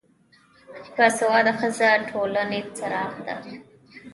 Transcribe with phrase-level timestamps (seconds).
[0.97, 3.35] با سواده ښځه دټولنې څراغ ده